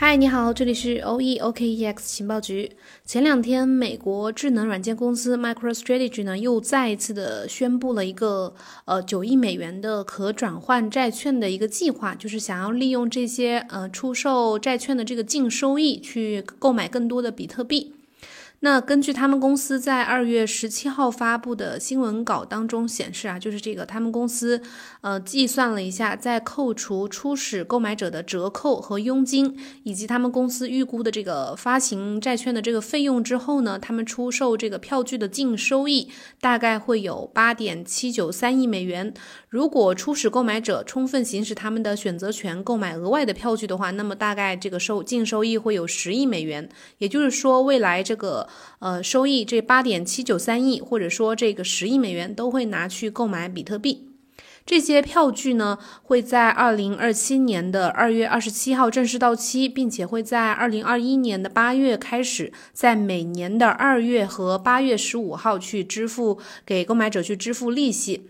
[0.00, 2.70] 嗨，你好，这里是 O E O K E X 情报局。
[3.04, 17.94] 前两天，美国智能软件公司 MicroStrategy 呢又再一次的宣布了一个呃九亿美元的可转换债券的一个计划，就是想要利用这些呃出售债券的这个净收益去购买更多的比特币。
[18.60, 24.60] 那根据他们公司在二月十七号发布的新闻稿当中显示啊，就是这个他们公司
[25.00, 39.14] 呃计算了一下，在扣除初始购买者的折扣和佣金，以及他们公司预估的这个发行债券的这个费用之后呢，他们出售这个票据的净收益大概会有八点七九三亿美元。
[39.48, 46.68] 如果初始购买者充分行使他们的选择权购买额外的票据的话，那么大概这个收净收益会有十亿美元。
[46.98, 48.47] 也就是说，未来这个。
[48.80, 54.04] 呃，收益这八点七九三亿，或者说这个十亿美元，都会拿去购买比特币。
[54.66, 68.28] 这些票据呢，会在二零二七年的二月二十七号正式到期，并且会在二零二一年的八月开始，在每年的二月和八月十五号去支付给购买者去支付利息。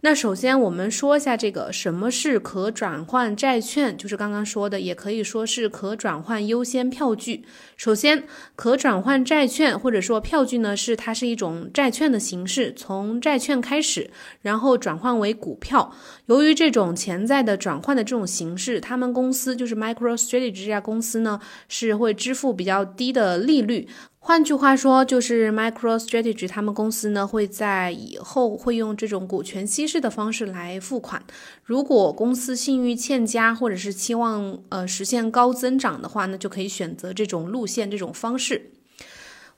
[0.00, 7.44] 那首先我们说一下这个什么是可转换债券，就是刚刚说的，也可以说是可转换优先票据。
[7.76, 8.22] 首先，
[8.54, 14.08] 可转换债券或者说票据呢，是它是一种债券的形式，从债券开始，
[14.42, 15.92] 然后转换为股票。
[16.26, 23.88] 由于这种潜在的转换的这种形式，他们公司就是 MicroStrategy 这家公司呢，是会支付比较低的利率。
[24.28, 31.22] 换句话说，就是 MicroStrategy 他们公司呢会在以后会用这种股权稀释的方式来付款。
[31.64, 38.72] 如果公司信誉欠佳，或者是期望呃实现高增长的话，那就可以选择这种路线、这种方式。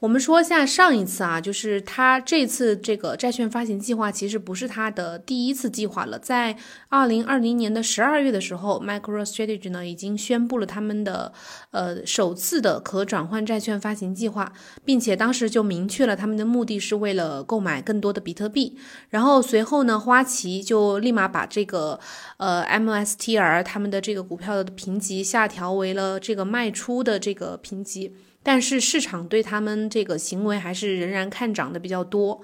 [0.00, 6.18] 我们说一下上一次啊，就是他这次这个债券发行计划其实不是他的第一次计划了。
[6.18, 6.56] 在
[6.88, 11.30] 二零二零年的十二月的时候，MicroStrategy 呢已经宣布了他们的
[11.72, 14.50] 呃首次的可转换债券发行计划，
[14.86, 18.78] 并且当时就明确了他们的目的是为了购买更多的比特币。
[19.10, 22.00] 然后随后呢，花旗就立马把这个
[22.38, 28.16] 呃 MSTR 他们的这个股票的评级下调为了这个卖出的这个评级。
[28.42, 32.40] 但是市场对他们这个行为还是仍然看涨的比较多。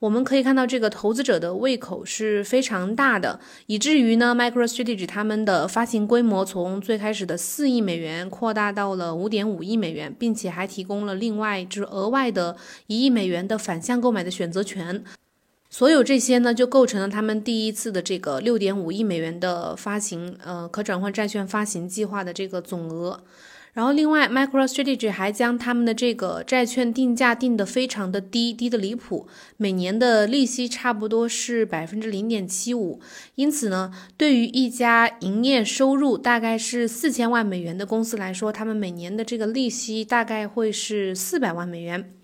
[0.00, 12.56] 我们可以看到，这个投资者的胃口是非常大的，以至于呢，MicroStrategy 他们的发行规模从最开始的四亿美元扩大到了五点五亿美元，并且还提供了另外就是额外的
[12.86, 15.02] 一亿美元的反向购买的选择权。
[15.68, 23.24] 所有这些呢，就构成了他们第一次的这个六点五亿美元的发行，呃，可转换债券发行计划的这个总额。
[23.74, 33.00] 然后，另外，MicroStrategy 还将他们的这个债券定价定得非常的低，低的离谱，每年的利息差不多是百分之零点七五。
[33.36, 42.17] 因此呢，对于一家营业收入大概是四千万美元的公司来说，他们每年的这个利息大概会是四百万美元。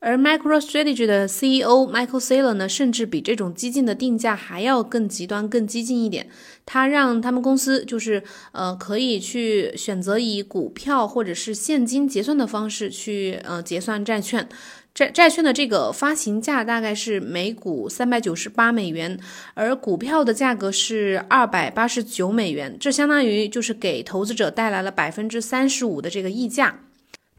[0.00, 6.26] 而 MicroStrategy 的 CEO Michael Saylor 呢，甚至比这种激进的定价还要更极端、更激进一点。
[6.64, 8.22] 他让他们公司就是
[8.52, 14.48] 呃，可以去选择以股票或者是现金结算的方式去呃结算债券。
[14.92, 19.20] 债债券的这个发行价大概是每股三百九十八美元，
[19.54, 22.76] 而股票的价格是二百八十九美元。
[22.80, 26.80] 这相当于就是给投资者带来了百分之三十五的这个溢价。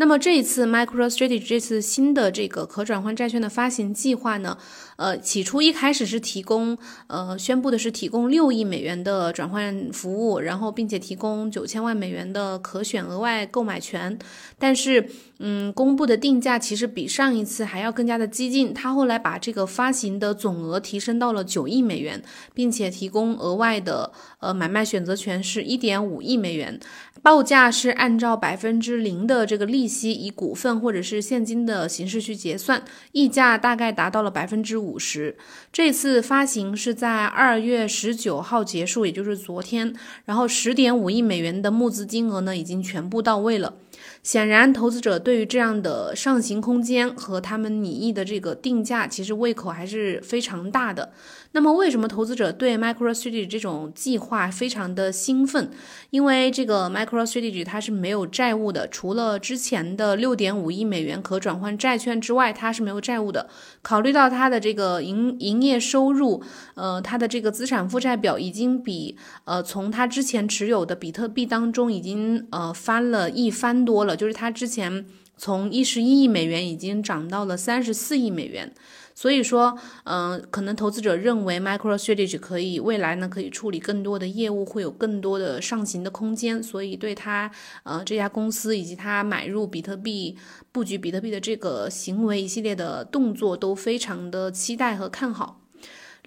[0.00, 4.56] 那么这一次 MicroStrategy 这次新的这个可转换债券的发行计划呢？
[4.94, 6.78] 呃，起初一开始是提供，
[7.08, 14.16] 呃，宣布的是提供六亿美元的转换服务，然后并且提供九千万美元的可选额外购买权。
[14.56, 18.72] 但是，嗯，公布的定价其实比上一次还要更加的激进。
[18.72, 22.22] 他后来把这个发行的总额提升到了九亿美元，
[22.54, 26.78] 并且提供额外的呃买卖选择权是一点五亿美元，
[27.22, 34.96] 报价是按照百分之零的这个利息以股份或者是现金的形式去结算，溢价大概达到了百分之五。
[34.98, 35.38] 十，
[35.72, 39.94] 这次发行是在二月十九号结束，也就是昨天。
[40.24, 43.74] 然后十点五亿美元的募资金额呢，已经全部到位了。
[44.22, 51.12] 显然，投资者对于这样的上行空间和他们拟议的这个定价，其实胃口还是非常大的。
[51.52, 55.70] 那么，为什么投资者对 MicroStrategy 这种计划非常的兴奋？
[56.10, 63.48] 因为这个 MicroStrategy 它是没有债务的，除了之前的六点五亿美元可转换债券之外，它是没有债务的。
[63.80, 66.42] 考虑到它的这个营营业收入，
[66.74, 75.06] 呃，它的这个资产负债表已经比呃从它之前持有的比特币当中已经呃翻了一番多了，就是它之前
[75.36, 78.72] 从一十一亿美元已经涨到了三十四亿美元。
[79.14, 87.50] 所以说，嗯，可能投资者认为 MicroStrategy 可以未来呢可以处理更多的业务，会有更多的上行的空间，所以对它，
[87.82, 90.36] 呃，这家公司以及它买入比特币、
[90.70, 95.62] 布局比特币的这个行为一系列的动作都非常的期待和看好。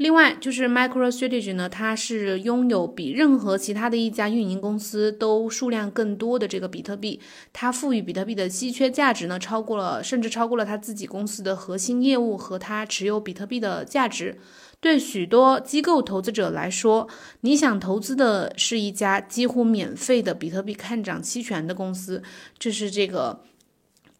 [0.01, 7.19] 另外就是 MicroStrategy 呢，它是拥有比任何其他的一家运营公司都数量更多的这个比特币，
[7.53, 14.39] 它赋予比特币的稀缺价值呢，超过了甚至超过了它自己公司的核心业务和它持有比特币的价值。
[14.79, 17.07] 对许多机构投资者来说，
[17.41, 22.23] 你想投资的是一家几乎免费的比特币看涨期权的公司，
[22.57, 23.43] 这是这个。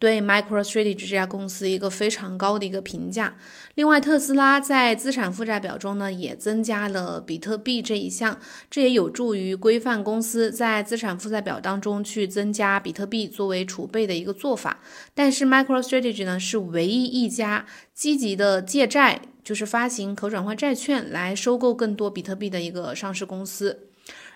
[0.02, 3.36] 对 MicroStrategy 这家公司一个非常高的一个评价。
[3.76, 8.36] 另外，特斯拉在资产负债表中呢也增加了比特币这一项，
[8.68, 14.80] 这也有助于规范公司在资产负债表当中去增加比特币作为储备的一个做法。
[15.14, 17.64] 但是，MicroStrategy 呢是唯一一家
[17.94, 23.91] 积极的借债，就是发行可转换债券来收购更多比特币的一个上市公司。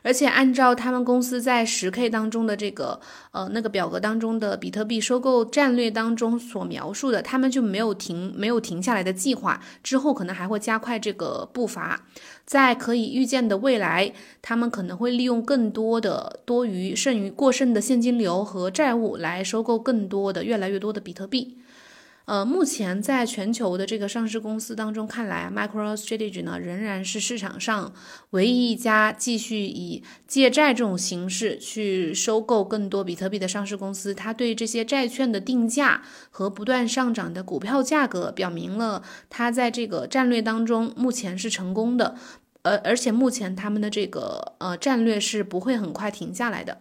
[0.06, 3.00] 而且按照他们公司在十 K 当中的这个
[3.32, 12.06] 呃那个表格当中的比特币收购战略当中所描述的，他们就没有停没有停下来的计划，之后可能还会加快这个步伐，
[12.44, 21.58] 在可以预见的未来，他们可能会利用更多的多余剩余过剩的现金流和债务来收购更多的越来越多的比特币。
[22.26, 27.94] 呃，目前在全球的这个上市公司当中看来，MicroStrategy 呢仍然是市场上
[28.30, 34.12] 唯一一家继续以借债这种形式去收购更多比特币的上市公司。
[34.12, 42.16] 它对这些债券的定价和不断上涨的股票价格，表明了它在这个战略当中目前是成功的。
[42.62, 46.80] 呃，而且目前他们的这个呃战略是不会很快停下来的。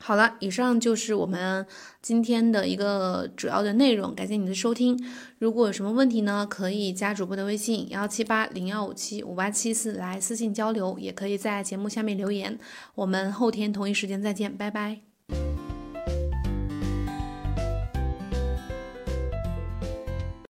[0.00, 1.66] 好了，以上就是我们
[2.00, 4.98] 今天的一个主要的内容，感谢你的收听。
[5.38, 12.58] 如果有什么问题呢，可以加主播的微信幺七八零幺五七五八七四来私信交流，也可以在节目下面留言。
[12.94, 15.07] 我们后天同一时间再见，拜拜。